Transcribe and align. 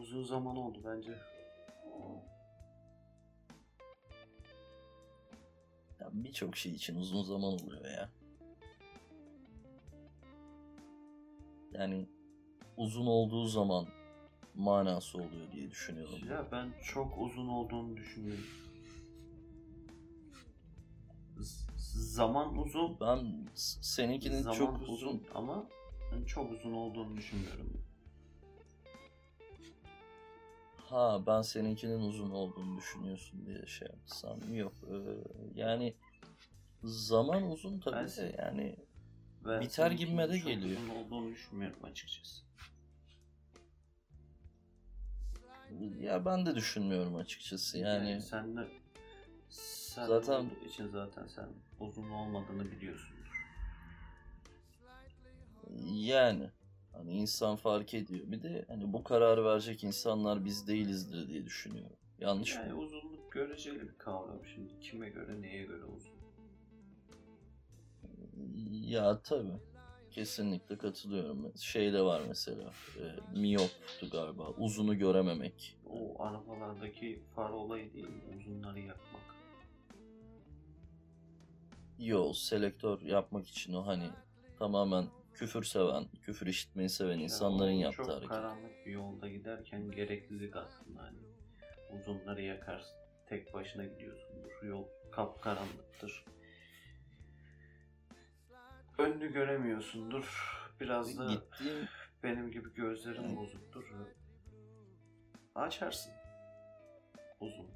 Uzun 0.00 0.22
zaman 0.24 0.56
oldu 0.56 0.78
bence. 0.84 1.12
Ya 6.00 6.08
Birçok 6.12 6.56
şey 6.56 6.72
için 6.72 6.96
uzun 6.96 7.22
zaman 7.22 7.52
oluyor 7.52 7.84
ya. 7.84 8.10
Yani 11.72 12.08
uzun 12.76 13.06
olduğu 13.06 13.46
zaman 13.46 13.86
manası 14.54 15.18
oluyor 15.18 15.52
diye 15.52 15.70
düşünüyorum. 15.70 16.18
Ya 16.30 16.48
ben 16.52 16.72
çok 16.84 17.18
uzun 17.18 17.48
olduğunu 17.48 17.96
düşünüyorum. 17.96 18.44
Z- 21.38 21.66
zaman 22.14 22.58
uzun. 22.58 23.00
Ben 23.00 23.46
s- 23.54 23.82
seninkinin 23.82 24.42
zaman 24.42 24.56
çok 24.58 24.88
uzun 24.88 25.22
ama 25.34 25.66
ben 26.12 26.24
çok 26.24 26.52
uzun 26.52 26.72
olduğunu 26.72 27.16
düşünmüyorum. 27.16 27.89
Ha 30.90 31.26
ben 31.26 31.42
seninkinin 31.42 32.00
uzun 32.00 32.30
olduğunu 32.30 32.76
düşünüyorsun 32.76 33.46
diye 33.46 33.66
şey 33.66 33.88
yapsam 33.88 34.54
yok. 34.54 34.72
Ee, 34.90 34.94
yani 35.54 35.94
zaman 36.84 37.50
uzun 37.50 37.80
tabii 37.80 37.96
Ben 37.96 38.06
de 38.06 38.34
yani 38.38 38.76
Ben 39.44 39.60
Biter 39.60 39.90
gibime 39.90 40.28
de 40.28 40.38
geliyor. 40.38 40.80
Uzun 40.80 40.90
olduğunu 40.94 41.30
düşünmüyorum 41.32 41.84
açıkçası. 41.84 42.42
ya 46.00 46.24
ben 46.24 46.46
de 46.46 46.54
düşünmüyorum 46.54 47.16
açıkçası 47.16 47.78
yani. 47.78 48.22
sen 48.22 48.56
de 48.56 48.68
sen 49.48 50.06
Zaten- 50.06 50.50
için 50.68 50.88
zaten 50.88 51.26
sen 51.26 51.48
uzun 51.80 52.10
olmadığını 52.10 52.70
biliyorsundur. 52.70 53.46
Yani 55.84 56.50
hani 57.00 57.12
insan 57.12 57.56
fark 57.56 57.94
ediyor. 57.94 58.24
Bir 58.26 58.42
de 58.42 58.64
hani 58.68 58.92
bu 58.92 59.04
kararı 59.04 59.44
verecek 59.44 59.84
insanlar 59.84 60.44
biz 60.44 60.68
değilizdir 60.68 61.28
diye 61.28 61.44
düşünüyorum. 61.44 61.96
Yanlış 62.18 62.54
Yani 62.56 62.72
mı? 62.72 62.78
uzunluk 62.80 63.32
göreceli 63.32 63.80
bir 63.80 63.98
kavram 63.98 64.40
şimdi. 64.54 64.80
Kime 64.80 65.08
göre 65.08 65.42
neye 65.42 65.62
göre 65.64 65.84
uzun. 65.84 66.10
Ya 68.70 69.20
tabii. 69.22 69.60
Kesinlikle 70.10 70.78
katılıyorum. 70.78 71.52
Şey 71.56 71.92
de 71.92 72.02
var 72.02 72.20
mesela. 72.28 72.72
E, 73.00 73.38
miyoptu 73.40 74.10
galiba. 74.12 74.48
Uzunu 74.50 74.98
görememek. 74.98 75.78
O 75.90 76.22
arabalardaki 76.22 77.22
far 77.36 77.50
olayı 77.50 77.92
değil 77.92 78.08
mi? 78.08 78.22
Uzunları 78.38 78.80
yakmak. 78.80 79.20
Yo 81.98 82.32
selektör 82.32 83.00
yapmak 83.02 83.46
için 83.48 83.72
o 83.74 83.86
hani 83.86 84.10
tamamen 84.58 85.06
küfür 85.34 85.62
seven, 85.62 86.04
küfür 86.22 86.46
işitmeyi 86.46 86.88
seven 86.88 87.18
insanların 87.18 87.70
Yani 87.70 87.80
o 87.80 87.82
yaptığı 87.84 87.96
çok 88.02 88.08
hareket. 88.10 88.28
karanlık 88.28 88.86
bir 88.86 88.92
yolda 88.92 89.28
giderken 89.28 89.90
gereklilik 89.90 90.56
aslında 90.56 91.02
hani. 91.02 91.18
Uzunları 92.00 92.42
yakarsın. 92.42 92.96
Tek 93.26 93.54
başına 93.54 93.84
gidiyorsundur. 93.84 94.62
Yol 94.62 94.84
kapkaranlıktır. 95.12 96.24
Önünü 98.98 99.32
göremiyorsundur. 99.32 100.56
Biraz 100.80 101.18
da 101.18 101.26
Gittiğim 101.26 101.88
benim 102.22 102.50
gibi 102.50 102.74
gözlerin 102.74 103.36
bozuktur. 103.36 103.94
Açarsın. 105.54 106.12
Uzun. 107.40 107.66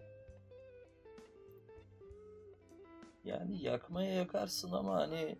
yani 3.24 3.62
yakmaya 3.62 4.12
yakarsın 4.14 4.72
ama 4.72 4.94
hani 4.96 5.38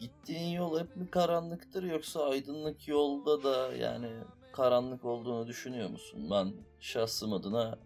gittiğin 0.00 0.56
yol 0.56 0.80
hep 0.80 0.96
mi 0.96 1.10
karanlıktır 1.10 1.82
yoksa 1.82 2.28
aydınlık 2.28 2.88
yolda 2.88 3.42
da 3.42 3.74
yani 3.76 4.10
karanlık 4.52 5.04
olduğunu 5.04 5.46
düşünüyor 5.46 5.90
musun? 5.90 6.28
Ben 6.30 6.52
şahsım 6.80 7.32
adına 7.32 7.78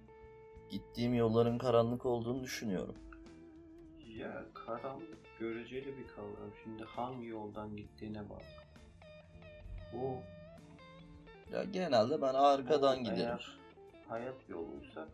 gittiğim 0.71 1.15
yolların 1.15 1.59
karanlık 1.59 2.07
olduğunu 2.07 2.45
düşünüyorum. 2.45 2.95
Ya 4.19 4.45
karanlık 4.55 5.39
göreceli 5.39 5.87
bir 5.87 6.07
kavram. 6.07 6.51
Şimdi 6.65 6.85
hangi 6.85 7.27
yoldan 7.27 7.77
gittiğine 7.77 8.31
bak. 8.31 8.43
Bu 9.93 10.17
Ya 11.53 11.65
genelde 11.65 12.23
ben 12.23 12.35
arkadan 12.35 13.05
giderim. 13.05 13.21
Eğer 13.21 13.59
hayat 14.09 14.49
yoluysak 14.49 15.09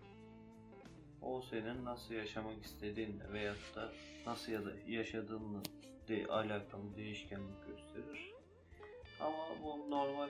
o 1.22 1.42
senin 1.50 1.84
nasıl 1.84 2.14
yaşamak 2.14 2.64
istediğinle 2.64 3.32
veyahut 3.32 3.76
da 3.76 3.88
nasıl 4.26 4.52
ya 4.52 4.64
da 4.64 4.70
yaşadığınla 4.88 5.58
de 6.10 6.26
alakalı 6.26 6.96
değişkenlik 6.96 7.66
gösterir. 7.66 8.34
Ama 9.20 9.48
bu 9.64 9.90
normal 9.90 10.28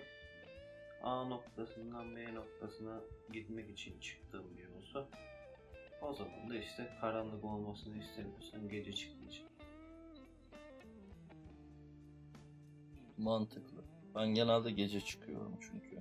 A 1.02 1.24
noktasından 1.24 2.16
B 2.16 2.34
noktasına 2.34 3.00
gitmek 3.32 3.70
için 3.70 4.00
çıktığım 4.00 4.56
bir 4.56 4.62
yolsa 4.74 5.08
o 6.02 6.12
zaman 6.14 6.50
da 6.50 6.56
işte 6.56 6.88
karanlık 7.00 7.44
olmasını 7.44 7.96
istemiyorsan 7.98 8.68
gece 8.68 8.92
çıkmayacaksın. 8.92 9.50
Mantıklı. 13.18 13.84
Ben 14.14 14.28
genelde 14.28 14.70
gece 14.70 15.00
çıkıyorum 15.00 15.54
çünkü. 15.60 15.98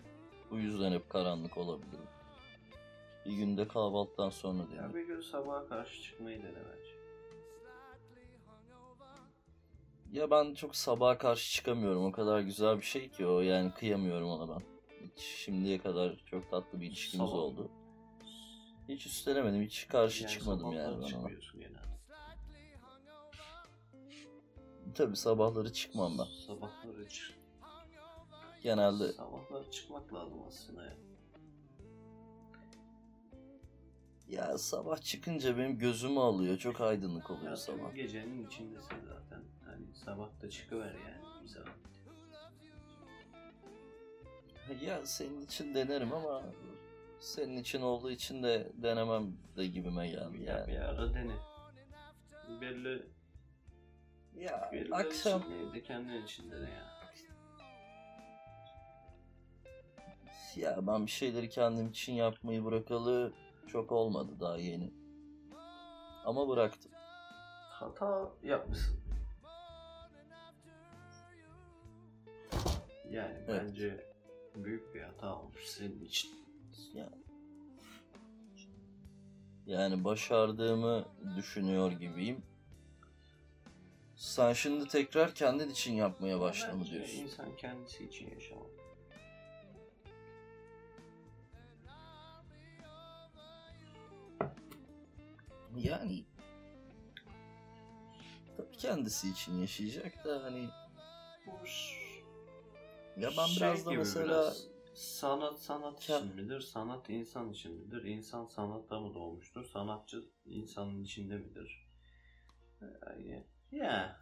Bu 0.52 0.58
yüzden 0.58 0.92
hep 0.92 1.10
karanlık 1.10 1.58
olabilirim. 1.58 2.08
Bir 3.26 3.32
günde 3.34 3.68
kahvaltıdan 3.68 4.30
sonra 4.30 4.64
Ya 4.64 4.70
değil. 4.84 4.94
bir 4.94 5.08
gün 5.08 5.22
sabaha 5.22 5.68
karşı 5.68 6.02
çıkmayı 6.04 6.44
dene 6.44 6.52
bence. 6.56 6.89
Ya 10.14 10.32
ben 10.32 10.54
çok 10.54 10.76
sabaha 10.76 11.18
karşı 11.18 11.52
çıkamıyorum. 11.52 12.06
O 12.06 12.12
kadar 12.12 12.40
güzel 12.40 12.78
bir 12.78 12.82
şey 12.86 13.10
ki 13.10 13.26
o. 13.26 13.42
Yani 13.42 13.74
kıyamıyorum 13.74 14.30
ona 14.30 14.56
ben. 14.56 14.64
Hiç 15.06 15.22
şimdiye 15.22 15.78
kadar 15.78 16.24
çok 16.26 16.52
tatlı 16.52 16.82
bir 16.82 16.88
ilişkimiz 16.88 17.30
Sabah. 17.30 17.40
oldu. 17.40 17.72
Hiç 18.90 19.06
üstelemedim. 19.06 19.62
Hiç 19.62 19.88
karşı 19.88 20.28
çıkmadım 20.28 20.60
sabahları 20.60 20.78
yani 20.78 20.94
ben 20.94 21.00
ona. 21.02 21.08
çıkmıyorsun 21.08 21.60
genelde. 21.60 21.80
Tabii 24.96 25.16
sabahları 25.16 25.74
çıkmam 25.74 26.18
ben. 26.20 26.26
Sabahları 26.48 27.10
çık. 27.10 27.40
Genelde 28.64 29.14
Sabahları 29.14 29.72
çıkmak 29.72 30.14
lazım 30.14 30.44
aslında 30.48 30.86
ya. 30.86 30.98
Ya 34.30 34.58
sabah 34.58 34.98
çıkınca 35.02 35.58
benim 35.58 35.78
gözümü 35.78 36.20
alıyor. 36.20 36.58
Çok 36.58 36.82
aydınlık 36.82 37.32
oluyor 37.32 37.50
Ya 37.52 37.58
sabah. 37.58 37.96
gecenin 37.96 38.48
içindesin 38.48 38.98
zaten. 39.08 39.44
Hani 39.66 39.86
sabah 40.06 40.42
da 40.42 40.50
çıkıver 40.50 40.94
yani 40.94 41.44
bir 41.44 41.48
zaman. 41.48 41.74
Ya 44.82 45.06
senin 45.06 45.42
için 45.42 45.76
denerim 45.76 46.14
ama 46.14 46.44
senin 47.20 47.58
için 47.58 47.82
olduğu 47.82 48.12
için 48.12 48.44
de 48.44 48.72
denemem 48.74 49.38
de 49.58 49.68
gibime 49.68 50.08
geldi 50.08 50.44
Ya 50.44 50.58
yani. 50.58 50.68
bir 50.68 50.78
ara 50.78 51.14
dene. 51.14 51.36
Belli, 52.62 53.04
Ya 54.38 54.70
belli 54.74 54.96
akşam 54.96 55.42
için 55.42 55.52
evde 55.52 55.84
kendin 55.84 56.24
için 56.24 56.52
dene 56.52 56.70
ya. 56.70 56.90
ya 60.56 60.88
ben 60.88 61.06
bir 61.06 61.12
şeyleri 61.12 61.50
kendim 61.50 61.88
için 61.90 62.14
yapmayı 62.14 62.66
bırakalı 62.66 63.34
çok 63.72 63.92
olmadı 63.92 64.32
daha 64.40 64.58
yeni. 64.58 64.94
Ama 66.26 66.50
bıraktım. 66.50 66.92
Hata 67.70 68.32
yapmışsın. 68.44 69.00
Yani 73.12 73.36
Evet. 73.48 73.64
bence 73.66 74.06
büyük 74.56 74.96
bir 74.96 75.02
hata 75.02 75.40
olmuş 75.42 75.66
senin 75.66 76.06
için. 76.06 76.32
Ya. 76.94 77.10
Yani 79.66 80.04
başardığımı 80.04 81.06
düşünüyor 81.38 81.92
gibiyim. 81.92 82.44
Sen 84.16 84.54
şimdi 84.54 84.88
tekrar 84.88 85.36
kendin 85.36 85.70
için 85.70 85.94
yapmaya 85.94 86.40
başla 86.40 86.74
mı 86.74 86.86
diyorsun? 86.86 87.18
insan 87.24 87.56
kendisi 87.58 88.06
için 88.06 88.30
yaşamalı. 88.32 88.79
Yani 95.78 96.26
tabii 98.58 98.78
kendisi 98.78 99.30
için 99.30 99.60
yaşayacak 99.62 100.26
da 100.26 100.44
hani 100.44 100.70
ya 103.18 103.30
ben 103.38 103.46
şey 103.46 103.68
biraz 103.68 103.86
da 103.86 103.92
mesela 103.92 104.26
biraz, 104.26 104.68
sanat 104.94 105.60
sanat 105.60 106.04
için 106.04 106.36
midir? 106.36 106.62
Sanat 106.62 107.10
insan 107.10 107.52
için 107.52 107.74
midir? 107.74 108.04
İnsan 108.04 108.46
sanatta 108.46 109.00
mı 109.00 109.14
doğmuştur? 109.14 109.66
Sanatçı 109.66 110.26
insanın 110.46 111.04
içinde 111.04 111.38
midir? 111.38 111.88
Yani, 112.82 113.44
ya 113.72 114.20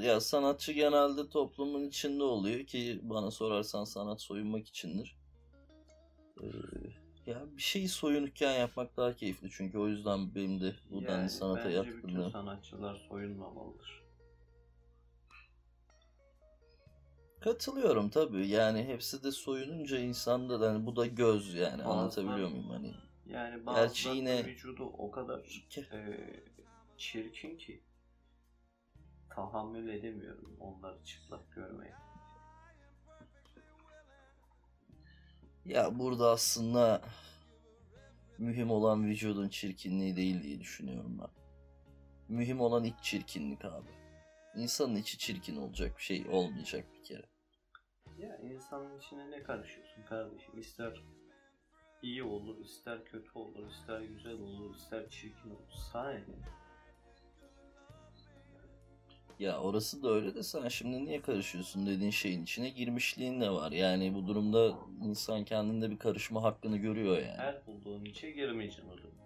ya 0.00 0.20
sanatçı 0.20 0.72
genelde 0.72 1.28
toplumun 1.28 1.84
içinde 1.84 2.22
oluyor 2.22 2.66
ki 2.66 3.00
bana 3.02 3.30
sorarsan 3.30 3.84
sanat 3.84 4.22
soyunmak 4.22 4.66
içindir. 4.66 5.16
Ee, 6.42 6.46
ya 7.28 7.56
bir 7.56 7.62
şeyi 7.62 7.88
soyunukken 7.88 8.52
yapmak 8.52 8.96
daha 8.96 9.16
keyifli 9.16 9.50
çünkü 9.50 9.78
o 9.78 9.88
yüzden 9.88 10.34
benim 10.34 10.60
de 10.60 10.74
bu 10.90 11.02
denli 11.02 11.10
yani 11.12 11.30
sanata 11.30 11.64
bence 11.64 11.80
bütün 11.80 11.92
yatkınlığım. 11.92 12.30
sanatçılar 12.30 12.94
soyunmamalıdır. 13.08 14.02
Katılıyorum 17.40 18.10
tabii. 18.10 18.46
Yani 18.46 18.84
hepsi 18.84 19.22
de 19.24 19.32
soyununca 19.32 19.98
insanda 19.98 20.60
da 20.60 20.70
hani 20.70 20.86
bu 20.86 20.96
da 20.96 21.06
göz 21.06 21.54
yani 21.54 21.82
Bazıları- 21.82 21.86
anlatabiliyor 21.88 22.48
muyum 22.50 22.70
hani? 22.70 22.94
Yani 23.26 23.66
bazılarının 23.66 24.20
yine- 24.20 24.46
vücudu 24.46 24.84
o 24.84 25.10
kadar 25.10 25.38
e, 25.92 26.16
çirkin 26.96 27.58
ki 27.58 27.82
tahammül 29.30 29.88
edemiyorum 29.88 30.56
onları 30.60 31.04
çıplak 31.04 31.52
görmeye. 31.52 31.94
Ya 35.64 35.98
burada 35.98 36.30
aslında 36.30 37.02
mühim 38.38 38.70
olan 38.70 39.06
vücudun 39.06 39.48
çirkinliği 39.48 40.16
değil 40.16 40.42
diye 40.42 40.60
düşünüyorum 40.60 41.18
ben. 41.18 41.28
Mühim 42.36 42.60
olan 42.60 42.84
iç 42.84 42.94
çirkinlik 43.02 43.64
abi. 43.64 43.88
İnsanın 44.56 44.96
içi 44.96 45.18
çirkin 45.18 45.56
olacak 45.56 45.96
bir 45.98 46.02
şey 46.02 46.26
olmayacak 46.30 46.84
bir 46.94 47.04
kere. 47.04 47.26
Ya 48.18 48.38
insanın 48.38 48.98
içine 48.98 49.30
ne 49.30 49.42
karışıyorsun 49.42 50.02
kardeşim? 50.02 50.58
İster 50.60 51.02
iyi 52.02 52.22
olur, 52.22 52.58
ister 52.64 53.04
kötü 53.04 53.38
olur, 53.38 53.70
ister 53.70 54.00
güzel 54.00 54.40
olur, 54.40 54.74
ister 54.74 55.10
çirkin 55.10 55.50
olur. 55.50 55.72
Sana? 55.92 56.20
Ya 59.38 59.60
orası 59.60 60.02
da 60.02 60.10
öyle 60.10 60.34
de 60.34 60.42
sen 60.42 60.68
şimdi 60.68 61.04
niye 61.04 61.22
karışıyorsun 61.22 61.86
dediğin 61.86 62.10
şeyin 62.10 62.42
içine 62.42 62.68
girmişliğin 62.68 63.40
de 63.40 63.50
var. 63.50 63.72
Yani 63.72 64.14
bu 64.14 64.26
durumda 64.26 64.78
insan 65.04 65.44
kendinde 65.44 65.90
bir 65.90 65.98
karışma 65.98 66.42
hakkını 66.42 66.76
görüyor 66.76 67.18
yani. 67.18 67.36
Her 67.36 67.66
bulduğun 67.66 68.04
içe 68.04 68.30
girmeyeceksin 68.30 68.88
o 68.88 68.96
zaman. 68.96 69.18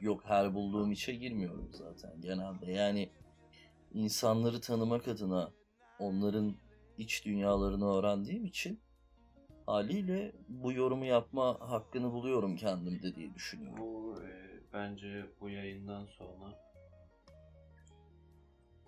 Yok 0.00 0.22
her 0.24 0.54
bulduğum 0.54 0.92
içe 0.92 1.14
girmiyorum 1.14 1.70
zaten 1.72 2.20
genelde. 2.20 2.72
Yani 2.72 3.10
insanları 3.94 4.60
tanımak 4.60 5.08
adına 5.08 5.50
onların 5.98 6.56
iç 6.98 7.24
dünyalarını 7.24 7.94
öğrendiğim 7.94 8.44
için 8.44 8.80
haliyle 9.66 10.32
bu 10.48 10.72
yorumu 10.72 11.04
yapma 11.04 11.60
hakkını 11.60 12.12
buluyorum 12.12 12.56
kendimde 12.56 13.14
diye 13.14 13.34
düşünüyorum. 13.34 13.78
Bu 13.78 14.16
e, 14.22 14.60
bence 14.72 15.26
bu 15.40 15.50
yayından 15.50 16.06
sonra 16.06 16.71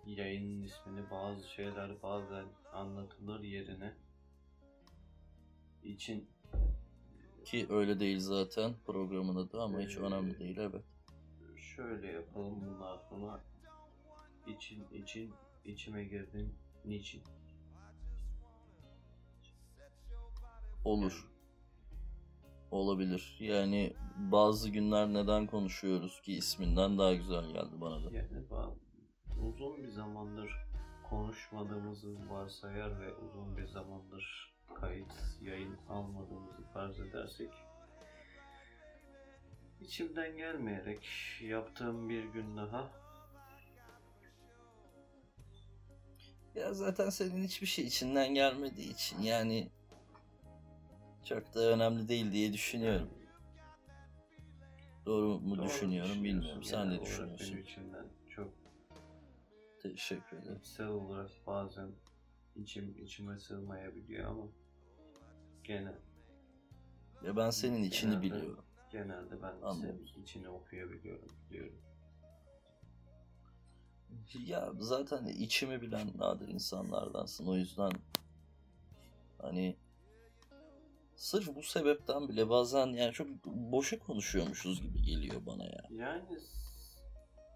yayının 0.07 0.63
ismini 0.63 1.11
bazı 1.11 1.49
şeyler 1.49 2.03
bazen 2.03 2.45
anlatılır 2.73 3.41
yerine 3.41 3.95
için 5.83 6.29
Ki 7.45 7.67
öyle 7.71 8.01
değil 8.01 8.19
zaten 8.21 8.75
programın 8.87 9.37
adı 9.37 9.63
ama 9.63 9.81
hiç 9.81 9.97
Ee, 9.97 10.01
önemli 10.01 10.39
değil 10.39 10.57
evet. 10.57 10.85
şöyle 11.57 12.07
yapalım 12.13 12.61
bundan 12.61 12.99
sonra 13.11 13.45
için 14.47 14.85
için 14.93 15.35
içime 15.65 16.05
girdin 16.05 16.55
niçin 16.85 17.23
Olur. 20.85 21.31
Olabilir. 22.71 23.37
Yani 23.41 23.93
bazı 24.17 24.71
günler 24.71 25.09
neden 25.15 25.47
konuşuyoruz 25.47 26.21
ki 26.23 26.33
isminden 26.33 26.99
daha 26.99 27.15
güzel 27.15 27.45
geldi 27.47 27.81
bana 27.81 28.05
da. 28.05 28.17
yani 28.17 28.51
uzun 29.43 29.83
bir 29.83 29.89
zamandır 29.89 30.57
konuşmadığımızı 31.11 32.31
varsayar 32.31 33.01
ve 33.01 33.15
uzun 33.15 33.57
bir 33.57 33.67
zamandır 33.67 34.55
kayıt 34.75 35.13
yayın 35.43 35.77
almadığımızı 35.89 36.63
farz 36.75 37.01
edersek 37.01 37.51
içimden 39.81 40.37
gelmeyerek 40.37 41.09
yaptığım 41.41 42.09
bir 42.09 42.25
gün 42.25 42.57
daha 42.57 42.91
Ya 46.55 46.75
zaten 46.75 47.11
senin 47.11 47.43
hiçbir 47.43 47.67
şey 47.67 47.85
içinden 47.85 48.35
gelmediği 48.35 48.93
için 48.93 49.23
yani 49.23 49.69
çok 51.25 51.55
da 51.55 51.61
önemli 51.61 52.09
değil 52.09 52.33
diye 52.33 52.53
düşünüyorum. 52.53 53.11
Doğru 55.07 55.41
mu 55.41 55.57
Doğru 55.57 55.67
düşünüyorum 55.67 56.25
bilmiyorum. 56.25 56.65
Sen 56.65 56.91
ne 56.91 57.03
düşünüyorsun? 57.03 57.57
Çok 57.57 57.67
Teşekkür 59.93 60.37
ederim. 60.37 60.57
içsel 60.61 60.87
olarak 60.89 61.31
bazen 61.47 61.91
içim 62.57 62.97
içime 63.05 63.39
sığmayabiliyor 63.39 64.31
ama 64.31 64.47
genel 65.65 65.99
Ya 67.25 67.37
ben 67.37 67.51
senin 67.51 67.83
içini 67.83 68.11
Genelde- 68.11 68.23
biliyorum. 68.23 68.65
genelde 68.91 69.43
ben 69.43 69.53
Anladım. 69.63 69.77
senin 69.81 70.23
içini 70.23 70.49
okuyabiliyorum 70.49 71.29
biliyorum. 71.51 71.79
Ya 74.47 74.73
zaten 74.79 75.27
içimi 75.27 75.83
bilen 75.83 76.11
nadir 76.19 76.49
insanlardansın. 76.49 77.47
O 77.47 77.57
yüzden 77.57 77.93
hani 79.39 79.77
sırf 81.17 81.55
bu 81.55 81.63
sebepten 81.63 82.29
bile 82.29 82.49
bazen 82.49 82.87
yani 82.87 83.13
çok 83.13 83.45
boşa 83.47 83.99
konuşuyormuşuz 83.99 84.83
gibi 84.83 85.03
geliyor 85.03 85.47
bana 85.47 85.65
ya. 85.65 85.89
Yani 85.91 86.39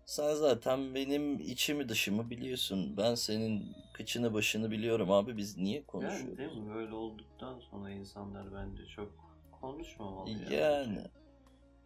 Sen 0.08 0.34
zaten 0.34 0.94
benim 0.94 1.40
içimi 1.40 1.88
dışımı 1.88 2.30
biliyorsun. 2.30 2.96
Ben 2.96 3.14
senin 3.14 3.76
kıçını 3.92 4.34
başını 4.34 4.70
biliyorum 4.70 5.10
abi. 5.10 5.36
Biz 5.36 5.58
niye 5.58 5.74
yani 5.74 5.86
konuşuyoruz? 5.86 6.38
değil 6.38 6.52
mi 6.52 6.74
böyle 6.74 6.94
olduktan 6.94 7.60
sonra 7.60 7.90
insanlar 7.90 8.54
bence 8.54 8.86
çok 8.86 9.12
konuşmamalı 9.60 10.30
yani. 10.30 10.54
Yani 10.54 11.04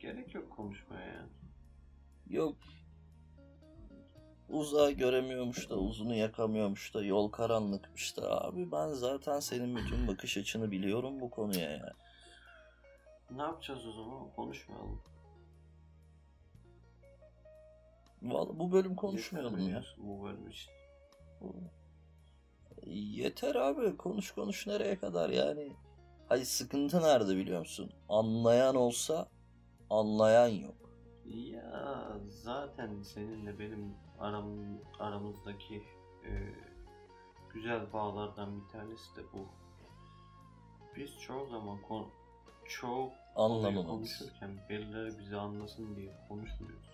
Gerek 0.00 0.34
yok 0.34 0.50
konuşmaya 0.50 1.06
yani. 1.06 1.30
yok 2.26 2.56
uzağı 4.48 4.90
göremiyormuş 4.90 5.70
da 5.70 5.76
uzunu 5.76 6.14
yakamıyormuş 6.14 6.94
da 6.94 7.04
yol 7.04 7.30
karanlıkmış 7.30 8.16
da 8.16 8.44
abi 8.44 8.72
ben 8.72 8.88
zaten 8.88 9.40
senin 9.40 9.76
bütün 9.76 10.08
bakış 10.08 10.36
açını 10.36 10.70
biliyorum 10.70 11.20
bu 11.20 11.30
konuya 11.30 11.70
ya. 11.70 11.92
Ne 13.30 13.42
yapacağız 13.42 13.86
o 13.86 13.92
zaman? 13.92 14.30
Konuşmayalım. 14.36 15.11
Vallahi 18.22 18.58
bu 18.58 18.72
bölüm 18.72 18.96
konuşmayalım 18.96 19.68
ya. 19.68 19.84
Bu 19.98 20.24
bölüm 20.24 20.48
için. 20.48 20.70
Yeter 22.86 23.54
abi 23.54 23.96
konuş 23.96 24.30
konuş 24.30 24.66
nereye 24.66 24.98
kadar 24.98 25.30
yani. 25.30 25.72
Hayır 26.28 26.44
sıkıntı 26.44 27.02
nerede 27.02 27.36
biliyor 27.36 27.60
musun? 27.60 27.92
Anlayan 28.08 28.74
olsa 28.76 29.28
anlayan 29.90 30.48
yok. 30.48 30.74
Ya 31.24 32.12
zaten 32.28 33.02
seninle 33.02 33.58
benim 33.58 33.94
aram, 34.20 34.46
aramızdaki 34.98 35.82
e, 36.24 36.30
güzel 37.54 37.92
bağlardan 37.92 38.60
bir 38.60 38.68
tanesi 38.68 39.16
de 39.16 39.20
bu. 39.32 39.46
Biz 40.96 41.10
çoğu 41.20 41.46
zaman 41.46 41.82
kon, 41.82 42.06
çoğu 42.68 43.10
Anlamamamız. 43.36 43.86
konuşurken 43.86 44.50
birileri 44.68 45.18
bizi 45.18 45.36
anlasın 45.36 45.96
diye 45.96 46.12
konuşmuyoruz. 46.28 46.91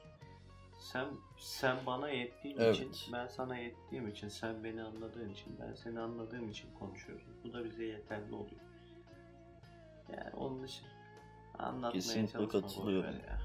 Sen 0.79 1.07
sen 1.39 1.77
bana 1.87 2.09
yettiğin 2.11 2.57
Evet. 2.59 2.77
için, 2.77 3.13
ben 3.13 3.27
sana 3.27 3.57
yettiğim 3.57 4.09
için, 4.09 4.29
sen 4.29 4.65
beni 4.65 4.83
anladığın 4.83 5.29
için, 5.31 5.57
ben 5.61 5.75
seni 5.75 6.01
anladığım 6.01 6.51
için 6.51 6.69
konuşuyoruz. 6.79 7.27
Bu 7.45 7.53
da 7.53 7.65
bize 7.65 7.85
yeterli 7.85 8.35
oluyor. 8.35 8.61
Yani 10.13 10.31
onun 10.37 10.65
için 10.65 10.87
anlatmaya 11.59 11.93
Kesinlikle 11.93 12.49
katılıyorum. 12.49 13.15
ya. 13.15 13.39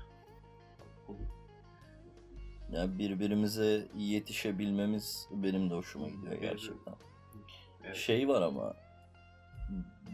Yani 2.71 2.99
birbirimize 2.99 3.87
yetişebilmemiz 3.95 5.27
benim 5.31 5.69
de 5.69 5.73
hoşuma 5.75 6.09
gidiyor 6.09 6.33
gerçekten. 6.33 6.95
Evet. 7.83 7.95
Şey 7.95 8.27
var 8.27 8.41
ama 8.41 8.73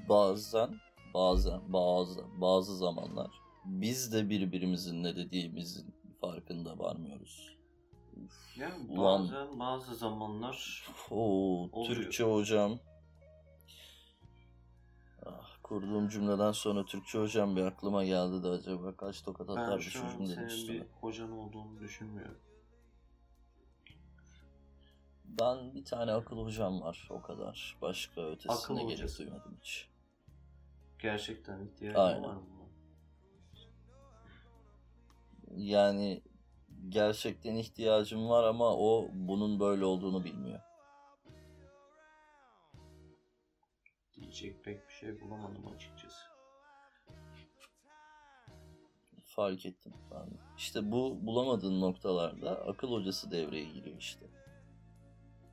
bazen 0.09 0.69
bazen 1.13 1.61
bazı 1.73 2.23
bazı 2.41 2.77
zamanlar 2.77 3.31
biz 3.65 4.13
de 4.13 4.29
birbirimizin 4.29 5.03
ne 5.03 5.15
dediğimizin 5.15 5.99
farkında 6.50 6.79
varmıyoruz. 6.79 7.58
Yani 8.56 8.91
Ulan. 8.91 9.22
bazen 9.24 9.60
bazı 9.60 9.96
zamanlar 9.96 10.88
Oo, 11.12 11.70
Oluyor. 11.72 11.96
Türkçe 11.96 12.24
hocam. 12.24 12.79
Ah, 15.25 15.58
kurduğum 15.63 16.10
cümleden 16.10 16.51
sonra 16.51 16.86
Türkçe 16.86 17.20
hocam 17.20 17.56
bir 17.56 17.62
aklıma 17.62 18.03
geldi 18.03 18.44
de 18.44 18.48
acaba 18.48 18.96
kaç 18.98 19.22
tokat 19.22 19.48
ben 19.48 19.53
atar 19.53 19.72
an 19.72 19.77
düşürdüm 19.79 20.10
dedim 20.20 20.27
senin 20.36 20.46
üstüne. 20.48 20.75
bir 20.75 20.86
hocan 21.01 21.32
olduğunu 21.32 21.79
düşünmüyorum. 21.79 22.39
Ben 25.25 25.75
bir 25.75 25.86
tane 25.86 26.12
akıl 26.12 26.46
hocam 26.46 26.82
var 26.82 27.08
o 27.12 27.22
kadar. 27.22 27.77
Başka 27.82 28.22
ötesine 28.22 28.53
Akıl 28.53 28.75
gerek 28.75 28.91
hocası. 28.94 29.24
duymadım 29.24 29.58
hiç. 29.62 29.89
Gerçekten 31.00 31.65
ihtiyacın 31.65 32.00
Aynen. 32.00 32.24
var 32.24 32.34
mı? 32.34 32.44
Yani 35.58 36.22
gerçekten 36.89 37.55
ihtiyacım 37.55 38.29
var 38.29 38.43
ama 38.43 38.77
o 38.77 39.09
bunun 39.13 39.59
böyle 39.59 39.86
olduğunu 39.86 40.24
bilmiyor. 40.24 40.59
Diyecek 44.15 44.63
pek 44.63 44.88
bir 44.88 44.93
şey 44.93 45.21
bulamadım 45.21 45.67
açıkçası. 45.67 46.29
Fark 49.25 49.65
ettim 49.65 49.93
ben. 50.12 50.29
İşte 50.57 50.91
bu 50.91 51.17
bulamadığın 51.21 51.81
noktalarda 51.81 52.65
akıl 52.67 52.91
hocası 52.91 53.31
devreye 53.31 53.63
giriyor 53.63 53.98
işte. 53.98 54.25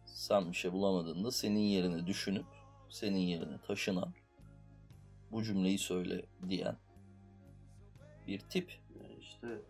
sen 0.07 0.51
bir 0.51 0.57
şey 0.57 0.73
bulamadığında 0.73 1.31
senin 1.31 1.61
yerine 1.61 2.07
düşünüp 2.07 2.47
senin 2.91 3.19
yerine 3.19 3.61
taşınan 3.61 4.15
bu 5.33 5.43
cümleyi 5.43 5.79
söyle 5.79 6.27
diyen 6.49 6.77
bir 8.27 8.41
tip. 8.41 8.81
Yani 9.01 9.15
işte 9.15 9.63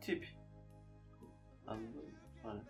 tip. 0.00 0.37
Anladın 1.70 1.84
mı? 1.88 2.02
Hani 2.42 2.60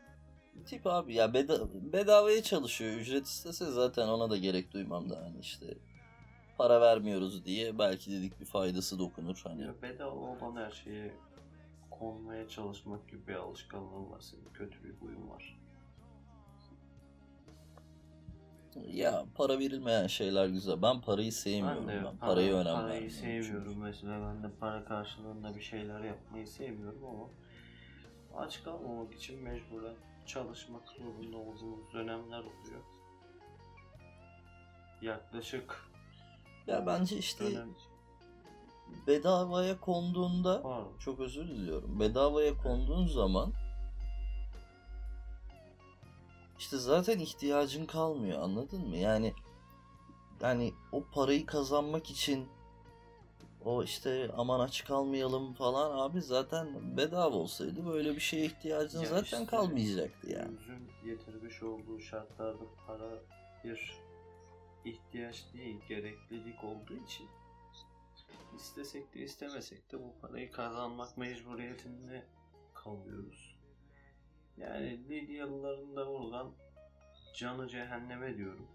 Tip 0.67 0.87
abi 0.87 1.15
ya 1.15 1.35
beda 1.35 1.59
bedavaya 1.93 2.43
çalışıyor. 2.43 2.95
Ücret 2.95 3.27
istese 3.27 3.65
zaten 3.71 4.09
ona 4.09 4.31
da 4.31 4.37
gerek 4.37 4.73
duymam 4.73 5.11
da 5.11 5.17
hani 5.25 5.39
işte 5.41 5.67
para 6.59 6.81
vermiyoruz 6.81 7.45
diye 7.45 7.79
belki 7.79 8.11
dedik 8.13 8.41
bir 8.41 8.45
faydası 8.45 8.99
dokunur 8.99 9.41
hani. 9.45 9.63
ya 9.63 9.83
bedava 9.83 10.11
olan 10.15 10.57
her 10.57 10.71
şeye 10.71 11.15
konmaya 11.91 12.49
çalışmak 12.49 13.09
gibi 13.09 13.27
bir 13.27 13.35
alışkanlığın 13.35 14.11
var 14.11 14.21
senin. 14.21 14.45
Kötü 14.55 14.85
bir 14.85 14.95
huyun 14.95 15.31
var. 15.31 15.59
Ya 18.87 19.25
para 19.35 19.59
verilmeyen 19.59 20.07
şeyler 20.07 20.47
güzel. 20.49 20.83
Ben 20.83 21.01
parayı 21.01 21.33
sevmiyorum 21.33 21.87
ben. 21.89 22.03
para- 22.05 22.19
Paraya 22.19 22.55
önem 22.57 22.75
Parayı 22.75 23.11
sevmiyorum 23.11 23.65
çünkü. 23.73 23.81
mesela. 23.81 24.21
Ben 24.35 24.43
de 24.43 24.55
para 24.61 24.85
karşılığında 24.85 25.55
bir 25.55 25.61
şeyler 25.61 26.01
yapmayı 26.01 26.47
sevmiyorum 26.47 27.05
ama 27.07 27.29
aç 28.37 28.63
kalmamak 28.63 29.15
için 29.15 29.43
mecburen 29.43 29.95
çalışmak 30.27 30.89
zorunda 30.89 31.37
olduğumuz 31.37 31.93
dönemler 31.93 32.39
oluyor. 32.41 32.81
Yaklaşık 35.03 35.89
Ya 36.67 36.87
bence 36.87 37.17
işte 37.19 37.45
dönem 37.45 37.75
bedavaya 39.07 39.81
konduğunda 39.81 40.65
var. 40.65 40.85
çok 40.99 41.21
özür 41.21 41.49
diliyorum. 41.49 42.01
Bedavaya 42.01 42.57
konduğun 42.63 43.07
zaman 43.07 43.53
işte 46.59 46.77
zaten 46.79 47.19
ihtiyacın 47.19 47.87
kalmıyor 47.87 48.43
anladın 48.43 48.89
mı? 48.89 48.97
Yani 48.97 49.35
yani 50.41 50.73
o 50.93 51.05
parayı 51.05 51.47
kazanmak 51.47 52.11
için 52.11 52.49
o 53.65 53.83
işte 53.83 54.31
aman 54.37 54.61
aç 54.61 54.85
kalmayalım 54.85 55.55
falan 55.55 55.99
abi 55.99 56.23
zaten 56.23 56.97
bedava 56.97 57.37
olsaydı 57.37 57.87
böyle 57.87 58.15
bir 58.15 58.21
şeye 58.21 58.45
ihtiyacın 58.45 59.01
Ya 59.01 59.09
zaten 59.09 59.23
işte 59.23 59.47
kalmayacaktı 59.47 60.31
yani. 60.31 60.53
Yüzün 60.53 60.89
getirmiş 61.05 61.63
olduğu 61.63 62.01
şartlarda 62.01 62.65
para 62.87 63.11
bir 63.65 63.95
ihtiyaç 64.85 65.45
değil, 65.55 65.81
gereklilik 65.89 66.65
olduğu 66.65 66.97
için 66.97 67.27
istesek 68.57 69.15
de 69.15 69.21
istemesek 69.21 69.93
de 69.93 69.99
bu 69.99 70.15
parayı 70.21 70.53
kazanmak 70.53 71.17
mecburiyetinde 71.17 72.27
kalıyoruz. 72.75 73.59
Yani 74.57 75.09
Lidyalıların 75.09 75.97
da 75.97 76.07
buradan 76.07 76.53
canı 77.35 77.69
cehenneme 77.69 78.37
diyorum. 78.37 78.69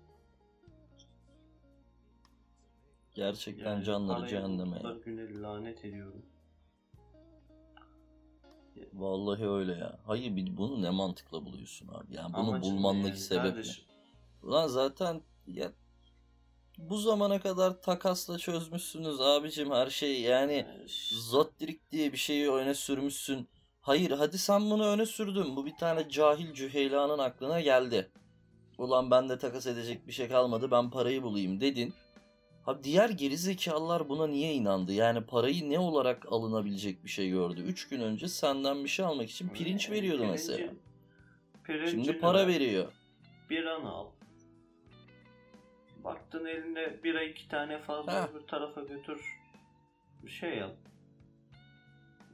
Gerçekten 3.13 3.71
Yani 3.71 3.83
canları 3.83 4.27
cehenneme. 4.27 4.75
buldukları 4.75 4.99
güne 4.99 5.41
lanet 5.41 5.85
ediyorum. 5.85 6.25
Vallahi 8.93 9.47
öyle 9.49 9.71
ya. 9.71 9.99
Hayır 10.05 10.35
bir 10.35 10.57
bunu 10.57 10.81
ne 10.81 10.89
mantıkla 10.89 11.45
buluyorsun 11.45 11.87
abi? 11.87 12.15
Yani 12.15 12.33
bunu 12.33 12.39
Amacın 12.49 12.71
ne 12.71 12.77
bulmandaki 12.77 13.07
yani 13.07 13.17
sebep 13.19 13.43
ne? 13.43 13.49
kardeşim? 13.49 13.83
Ulan 14.43 14.67
zaten 14.67 15.21
ya 15.47 15.71
bu 16.77 16.97
zamana 16.97 17.39
kadar 17.39 17.81
takasla 17.81 18.37
çözmüşsünüz 18.37 19.21
abicim 19.21 19.71
her 19.71 19.89
şeyi 19.89 20.21
yani 20.21 20.53
Yani 20.53 20.87
Zottirik 21.11 21.91
diye 21.91 22.11
bir 22.11 22.17
şeyi 22.17 22.51
öne 22.51 22.73
sürmüşsün. 22.73 23.47
Hayır 23.81 24.11
hadi 24.11 24.37
sen 24.37 24.69
bunu 24.69 24.85
öne 24.87 25.05
sürdün. 25.05 25.55
Bu 25.55 25.65
bir 25.65 25.75
tane 25.75 26.09
cahil 26.09 26.53
cüheylanın 26.53 27.19
aklına 27.19 27.61
geldi. 27.61 28.11
Ulan 28.77 29.11
bende 29.11 29.37
takas 29.37 29.67
edecek 29.67 30.07
bir 30.07 30.11
şey 30.11 30.27
kalmadı 30.27 30.71
ben 30.71 30.89
parayı 30.89 31.23
bulayım 31.23 31.61
dedin. 31.61 31.93
Ha 32.65 32.83
diğer 32.83 33.09
gerizekalılar 33.09 34.09
buna 34.09 34.27
niye 34.27 34.53
inandı? 34.53 34.93
Yani 34.93 35.21
parayı 35.25 35.69
ne 35.69 35.79
olarak 35.79 36.25
alınabilecek 36.31 37.03
bir 37.03 37.09
şey 37.09 37.29
gördü? 37.29 37.61
3 37.61 37.87
gün 37.89 38.01
önce 38.01 38.27
senden 38.27 38.83
bir 38.83 38.89
şey 38.89 39.05
almak 39.05 39.29
için 39.29 39.49
pirinç 39.49 39.91
veriyordu 39.91 40.21
pirincin- 40.23 40.31
mesela. 40.31 40.73
pirincini 41.63 42.05
Şimdi 42.05 42.19
para 42.19 42.37
ver, 42.39 42.47
veriyor. 42.47 42.91
Bir 43.49 43.65
an 43.65 43.81
al. 43.81 44.07
Baktın 46.03 46.45
elinde 46.45 46.99
bira 47.03 47.23
iki 47.23 47.47
tane 47.49 47.79
fazla 47.79 48.13
Ha. 48.13 48.29
öbür 48.31 48.47
tarafa 48.47 48.81
götür. 48.81 49.21
Bir 50.23 50.29
şey 50.31 50.63
al. 50.63 50.71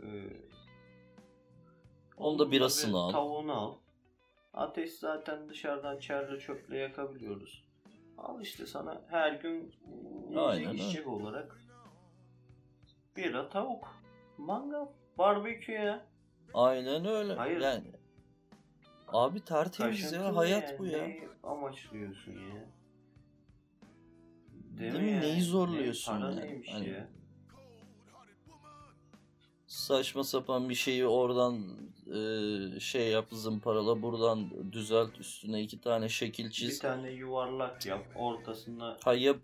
Ee, 0.04 0.08
Onda 2.18 2.52
birasını 2.52 2.92
bir 2.92 2.98
al. 2.98 3.12
Tavuğunu 3.12 3.54
al. 3.54 3.76
Ateş 4.54 4.92
zaten 4.94 5.50
dışarıdan 5.50 6.00
çerle 6.00 6.40
çöple 6.40 6.78
yakabiliyoruz. 6.78 7.64
Al 8.24 8.42
işte 8.42 8.66
sana 8.66 9.02
her 9.08 9.34
gün 9.34 9.76
Aynen 10.36 10.60
yiyecek 10.60 10.80
içecek 10.82 11.08
olarak 11.08 11.62
bira 13.18 13.50
tavuk. 13.50 13.96
Mangal. 14.38 14.86
Barbekü 15.18 15.72
ya. 15.72 16.06
Aynen 16.54 17.06
öyle. 17.06 17.34
Hayır. 17.34 17.62
Yani 17.62 17.92
abi 19.08 19.40
tertemiz 19.40 20.12
ya 20.12 20.22
ne 20.22 20.28
hayat 20.28 20.70
yani? 20.70 20.80
bu 20.80 20.86
ya. 20.86 21.08
Neyi 21.08 21.30
amaçlıyorsun 21.44 22.32
ya? 22.32 22.66
Değil 24.54 24.94
mi? 24.94 25.22
Neyi 25.22 25.42
zorluyorsun 25.42 26.22
ne, 26.22 26.26
yani? 26.26 26.42
neymiş 26.42 26.74
Hani- 26.74 26.90
ya? 26.90 27.08
Saçma 29.70 30.24
sapan 30.24 30.70
bir 30.70 30.76
şeyi 30.76 31.08
oradan 31.08 31.60
e, 32.08 32.80
şey 32.80 33.08
yap 33.12 33.26
zımparala 33.32 34.02
buradan 34.02 34.72
düzelt 34.72 35.20
üstüne 35.20 35.62
iki 35.62 35.82
tane 35.82 36.10
şekil 36.10 36.46
Bir 36.46 36.52
çiz. 36.52 36.80
tane 36.80 37.12
yuvarlak 37.12 37.86
yap 37.86 38.06
ortasına 38.16 38.98
Hayır. 39.04 39.38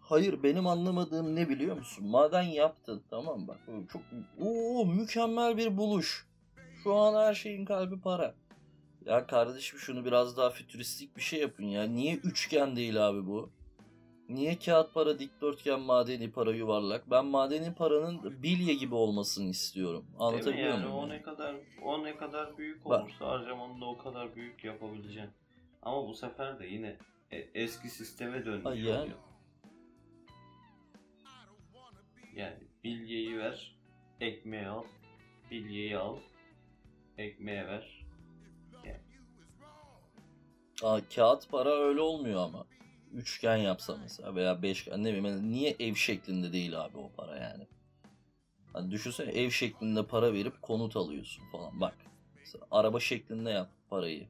Hayır 0.00 0.42
benim 0.42 0.66
anlamadığım 0.66 1.36
ne 1.36 1.48
biliyor 1.48 1.76
musun? 1.76 2.06
Maden 2.06 2.42
yaptın 2.42 3.02
tamam 3.10 3.48
bak 3.48 3.58
çok 3.92 4.02
oo 4.40 4.86
mükemmel 4.86 5.56
bir 5.56 5.76
buluş. 5.76 6.26
Şu 6.82 6.94
an 6.94 7.26
her 7.26 7.34
şeyin 7.34 7.64
kalbi 7.64 8.00
para. 8.00 8.34
Ya 9.04 9.26
kardeşim 9.26 9.78
şunu 9.78 10.04
biraz 10.04 10.36
daha 10.36 10.50
fütüristik 10.50 11.16
bir 11.16 11.22
şey 11.22 11.40
yapın 11.40 11.64
ya. 11.64 11.82
Niye 11.82 12.14
üçgen 12.16 12.76
değil 12.76 13.08
abi 13.08 13.26
bu? 13.26 13.50
Niye 14.28 14.58
kağıt 14.58 14.94
para, 14.94 15.18
dikdörtgen, 15.18 15.80
madeni 15.80 16.30
para, 16.30 16.50
yuvarlak? 16.52 17.10
Ben 17.10 17.24
madeni 17.24 17.74
paranın 17.74 18.42
bilye 18.42 18.74
gibi 18.74 18.94
olmasını 18.94 19.50
istiyorum. 19.50 20.06
Anlatabiliyor 20.18 20.68
yani 20.68 20.82
muyum? 20.84 20.96
o 20.96 21.00
yani? 21.00 21.12
ne 21.12 21.22
kadar 21.22 21.56
o 21.82 22.04
ne 22.04 22.16
kadar 22.16 22.58
büyük 22.58 22.84
Bak. 22.84 23.02
olursa 23.02 23.26
harcamanı 23.26 23.80
da 23.80 23.84
o 23.84 23.98
kadar 23.98 24.34
büyük 24.36 24.64
yapabileceksin. 24.64 25.30
Ama 25.82 26.08
bu 26.08 26.14
sefer 26.14 26.58
de 26.58 26.66
yine 26.66 26.96
e- 27.30 27.48
eski 27.54 27.88
sisteme 27.88 28.44
dönmüş 28.44 28.64
Ha, 28.64 28.74
yani. 28.74 29.12
Yani 32.36 32.58
bilyeyi 32.84 33.38
ver, 33.38 33.76
ekmeği 34.20 34.66
al, 34.66 34.84
bilyeyi 35.50 35.98
al, 35.98 36.16
ekmeğe 37.18 37.66
ver. 37.66 38.02
Aa, 40.82 41.00
kağıt 41.14 41.50
para 41.50 41.70
öyle 41.70 42.00
olmuyor 42.00 42.40
ama. 42.40 42.66
Üçgen 43.12 43.56
yapsa 43.56 43.96
mesela 44.02 44.34
veya 44.34 44.62
beşgen 44.62 45.04
ne 45.04 45.08
bileyim 45.08 45.24
yani 45.24 45.52
niye 45.52 45.76
ev 45.80 45.94
şeklinde 45.94 46.52
değil 46.52 46.84
abi 46.84 46.98
o 46.98 47.10
para 47.16 47.36
yani. 47.36 47.66
Hani 48.72 48.90
düşünsene 48.90 49.30
ev 49.30 49.50
şeklinde 49.50 50.06
para 50.06 50.32
verip 50.32 50.62
konut 50.62 50.96
alıyorsun 50.96 51.44
falan 51.52 51.80
bak. 51.80 51.94
Mesela 52.38 52.66
araba 52.70 53.00
şeklinde 53.00 53.50
yap 53.50 53.70
parayı. 53.90 54.26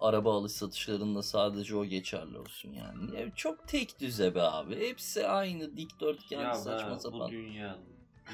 Araba 0.00 0.34
alış 0.36 0.52
satışlarında 0.52 1.22
sadece 1.22 1.76
o 1.76 1.84
geçerli 1.84 2.38
olsun 2.38 2.72
yani. 2.72 3.20
Ya 3.20 3.34
çok 3.34 3.68
tek 3.68 4.00
düze 4.00 4.34
be 4.34 4.42
abi. 4.42 4.88
Hepsi 4.88 5.26
aynı 5.26 5.76
dikdörtgen 5.76 6.42
ya 6.42 6.54
saçma 6.54 6.94
be, 6.94 6.98
sapan. 6.98 7.20
bu 7.20 7.30
dünyanın 7.30 7.84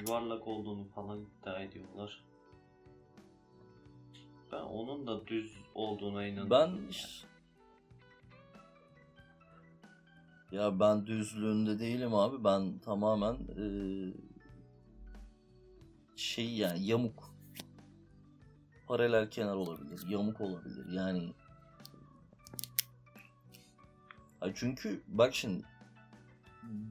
yuvarlak 0.00 0.48
olduğunu 0.48 0.84
falan 0.84 1.20
iddia 1.20 1.60
ediyorlar. 1.60 2.24
Ben 4.52 4.62
onun 4.62 5.06
da 5.06 5.26
düz 5.26 5.56
olduğuna 5.74 6.26
inanıyorum. 6.26 6.50
Ben 6.50 6.82
ya. 6.92 7.08
Ya 10.56 10.80
ben 10.80 11.06
düzlüğünde 11.06 11.78
değilim 11.78 12.14
abi. 12.14 12.44
Ben 12.44 12.78
tamamen 12.78 13.36
eee, 13.56 14.12
şey 16.16 16.54
yani 16.54 16.86
yamuk. 16.86 17.34
Paralel 18.86 19.30
kenar 19.30 19.54
olabilir, 19.54 20.00
yamuk 20.08 20.40
olabilir. 20.40 20.92
Yani 20.92 21.32
Ha 24.40 24.54
çünkü 24.54 25.02
bak 25.08 25.34
şimdi 25.34 25.64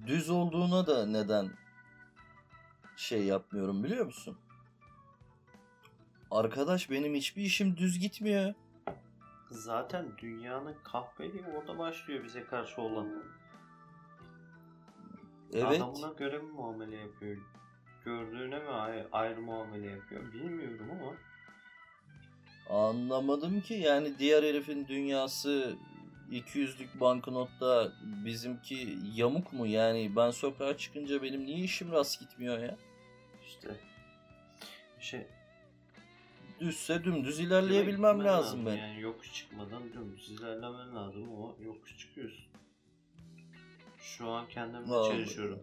düz 0.07 0.29
olduğuna 0.29 0.87
da 0.87 1.05
neden 1.05 1.51
şey 2.97 3.23
yapmıyorum 3.25 3.83
biliyor 3.83 4.05
musun? 4.05 4.37
Arkadaş 6.31 6.89
benim 6.89 7.15
hiçbir 7.15 7.41
işim 7.43 7.77
düz 7.77 7.99
gitmiyor. 7.99 8.53
Zaten 9.51 10.05
dünyanın 10.17 10.75
kahpeliği 10.83 11.43
orada 11.45 11.77
başlıyor 11.79 12.23
bize 12.23 12.43
karşı 12.43 12.81
olan. 12.81 13.23
Evet. 15.53 15.81
Adamına 15.81 16.13
göre 16.13 16.37
mi 16.37 16.51
muamele 16.51 16.95
yapıyor? 16.95 17.37
Gördüğüne 18.05 18.59
mi 18.59 18.69
ay- 18.69 19.07
ayrı 19.11 19.41
muamele 19.41 19.87
yapıyor? 19.91 20.33
Bilmiyorum 20.33 20.91
ama 20.91 21.13
Anlamadım 22.69 23.61
ki 23.61 23.73
yani 23.73 24.19
diğer 24.19 24.43
herifin 24.43 24.87
dünyası 24.87 25.75
200'lük 26.31 26.99
banknotta 26.99 27.91
bizimki 28.25 28.97
yamuk 29.15 29.53
mu 29.53 29.67
yani 29.67 30.15
ben 30.15 30.31
sokağa 30.31 30.77
çıkınca 30.77 31.21
benim 31.21 31.45
niye 31.45 31.57
işim 31.57 31.91
rast 31.91 32.19
gitmiyor 32.19 32.59
ya? 32.59 32.77
İşte 33.47 33.75
şey 34.99 35.27
Düzse 36.59 37.03
dümdüz 37.03 37.39
ilerleyebilmem 37.39 38.15
gitmen 38.17 38.33
lazım 38.33 38.65
ben. 38.65 38.75
Yani 38.75 39.01
yokuş 39.01 39.33
çıkmadan 39.33 39.93
dümdüz 39.93 40.29
ilerlemen 40.31 40.95
lazım 40.95 41.23
ama 41.23 41.53
yokuş 41.59 41.97
çıkıyorsun. 41.97 42.45
Şu 44.05 44.29
an 44.29 44.47
kendimle 44.47 44.89
Vallahi. 44.89 45.11
çelişiyorum. 45.17 45.59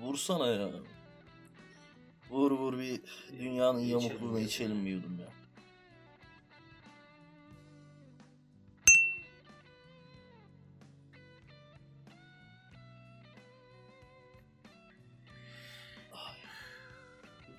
Vursana 0.00 0.46
ya. 0.46 0.68
Vur 2.30 2.50
vur 2.52 2.78
bir 2.78 3.00
dünyanın 3.38 3.78
İçelim 3.78 4.00
yamukluğuna 4.00 4.38
ya. 4.40 4.46
içelim 4.46 4.76
mi 4.76 4.90
yudum 4.90 5.18
ya. 5.20 5.28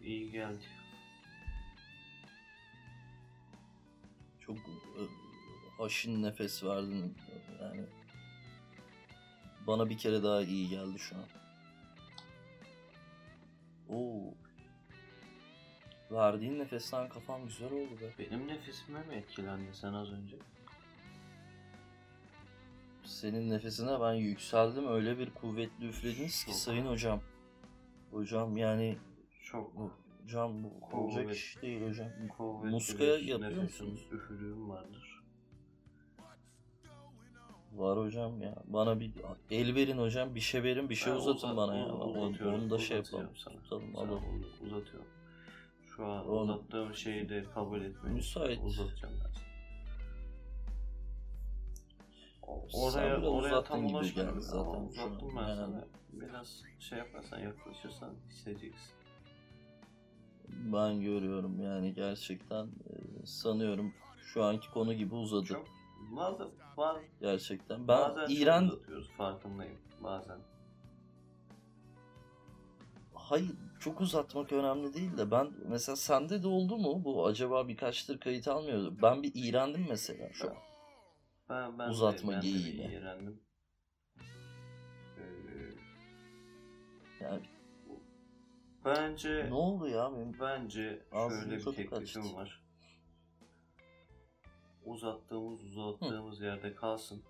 İyi 0.04 0.32
geldi. 0.32 0.64
Çok 4.40 4.58
e, 4.58 5.02
haşin 5.78 6.24
nefes 6.24 6.64
verdin. 6.64 7.18
Bana 9.68 9.90
bir 9.90 9.98
kere 9.98 10.24
daha 10.24 10.42
iyi 10.42 10.70
geldi 10.70 11.00
şu 11.00 11.16
an. 11.16 11.24
Oo. 13.90 14.34
Verdiğin 16.12 16.60
nefesten 16.60 17.10
kafam 17.10 17.46
güzel 17.46 17.72
oldu 17.72 17.92
be. 18.02 18.14
Benim 18.20 18.48
nefesime 18.48 19.04
mi 19.04 19.16
etkilendin 19.16 19.72
sen 19.72 19.94
az 19.94 20.12
önce? 20.12 20.36
Senin 23.04 23.50
nefesine 23.50 24.02
ben 24.02 24.14
yükseldim 24.14 24.88
öyle 24.88 25.18
bir 25.18 25.30
kuvvetli 25.34 25.88
üflediniz 25.88 26.44
ki 26.46 26.52
Çok. 26.52 26.60
sayın 26.60 26.86
hocam. 26.88 27.22
Hocam 28.12 28.58
yani 28.58 28.98
Çok 29.44 29.72
hocam 30.24 30.64
bu 30.64 30.98
olacak 30.98 31.36
iş 31.36 31.62
değil 31.62 31.88
hocam. 31.90 32.08
kuvvetli 32.38 32.70
Muskaya 32.72 33.18
yapıyor 33.18 33.64
musunuz? 33.64 34.08
Üfürüğüm 34.12 34.70
vardır. 34.70 35.17
Var 37.78 37.98
hocam 37.98 38.42
ya. 38.42 38.56
Bana 38.68 39.00
bir 39.00 39.12
el 39.52 39.76
verin 39.76 39.98
hocam. 39.98 40.36
Bir 40.36 40.40
şey 40.40 40.64
verin. 40.64 40.90
Bir 40.90 40.96
şey 40.96 41.14
Ben 41.14 41.18
uzatın 41.18 41.34
uzat- 41.48 41.58
bana 41.58 41.76
ya. 41.78 41.94
uzatıyorum, 41.94 42.62
onu 42.62 42.70
da 42.70 42.78
şey 42.78 42.98
yapalım. 42.98 43.30
sana. 43.38 43.56
Tutalım 43.56 43.84
Sana 43.96 44.08
alalım. 44.08 44.24
uz- 44.40 44.62
uzatıyorum. 44.62 45.08
Şu 45.96 46.06
an 46.06 46.28
Onu- 46.30 46.42
uzattığım 46.54 46.94
şeyi 46.96 47.30
de 47.30 47.44
kabul 47.54 47.82
etmeyin. 47.82 48.16
Müsait. 48.18 48.60
Uzatacağım 48.64 49.14
ben 49.26 49.32
sana. 49.32 49.48
Oraya, 52.74 53.22
oraya 53.30 53.64
tam 53.64 53.86
ulaşmadım 53.86 54.42
zaten 54.42 54.82
uzattım 54.88 55.30
ben 55.38 55.42
Yani. 55.48 55.56
sana. 55.56 55.88
Biraz 56.14 56.64
şey 56.80 56.98
yaparsan 56.98 57.40
yaklaşırsan 57.40 58.14
hissedeceksin. 58.30 58.94
Ben 60.50 61.02
görüyorum 61.02 61.62
yani 61.62 61.94
gerçekten 61.94 62.66
e, 62.66 63.26
sanıyorum 63.26 63.94
şu 64.34 64.44
anki 64.44 64.72
konu 64.72 64.94
gibi 64.94 65.16
uzadı. 65.16 65.46
Çok 65.46 65.66
bazen, 66.16 66.48
bazen, 66.78 67.04
Gerçekten. 67.22 67.80
Ben 67.80 67.88
bazen 67.88 68.36
İran 68.36 68.64
çok 68.68 68.74
uzatıyoruz 68.74 69.10
farkındayım 69.18 69.78
bazen. 70.04 70.38
hayır 73.14 73.52
çok 73.80 74.02
uzatmak 74.02 74.52
önemli 74.54 74.94
değil 74.94 75.18
de 75.18 75.32
ben 75.32 75.52
mesela 75.68 75.96
sende 75.96 76.44
de 76.44 76.48
oldu 76.48 76.78
mu 76.78 77.02
bu 77.06 77.26
acaba 77.26 77.68
birkaçtır 77.68 78.20
kayıt 78.20 78.48
almıyordu. 78.48 78.98
Ben 79.02 79.24
bir 79.24 79.32
iğrendim 79.36 79.86
mesela 79.90 80.30
şu 80.34 80.50
an. 80.50 80.56
Ben, 81.50 81.80
ben 81.80 81.90
Uzatma 81.90 82.32
de, 82.32 82.36
ben 82.36 82.42
de 82.42 82.46
bir 82.46 82.54
geyiğine. 82.64 82.94
iğrendim. 82.94 83.40
Ee, 85.18 85.24
Yani 87.24 87.42
bence 88.86 89.46
ne 89.50 89.54
oldu 89.54 89.88
ya 89.88 90.12
benim? 90.14 90.40
Bence 90.40 91.06
şöyle 91.12 91.52
bir 91.58 91.64
teklifim 91.66 91.90
kaçtı. 91.90 92.36
var. 92.36 92.67
Uzattığımız 94.88 95.64
uzattığımız 95.64 96.42
yerde 96.42 96.76
kalsın. 96.76 97.24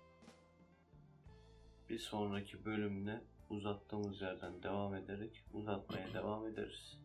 Bir 1.88 1.98
sonraki 1.98 2.64
bölümde 2.64 3.20
uzattığımız 3.50 4.20
yerden 4.20 4.62
devam 4.62 4.94
ederek 4.94 5.44
uzatmaya 5.52 6.14
devam 6.14 6.46
ederiz. 6.46 6.98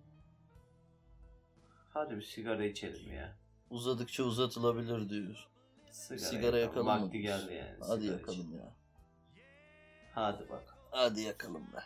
Hadi 1.94 2.16
bir 2.16 2.22
sigara 2.22 2.66
içelim 2.66 3.14
ya. 3.14 3.38
Uzadıkça 3.70 4.24
uzatılabilir 4.24 5.10
diyor. 5.10 5.48
Sigara, 5.92 6.20
Sigara 6.20 6.58
yakalım? 6.58 6.88
Vakti 6.88 7.22
geldi 7.22 7.54
yani. 7.54 7.78
Hadi 7.88 8.06
yakalım 8.06 8.40
için. 8.40 8.58
ya. 8.58 8.74
Hadi 10.16 10.50
bak. 10.50 10.78
Hadi 10.92 11.22
yakalım 11.22 11.74
be. 11.74 11.84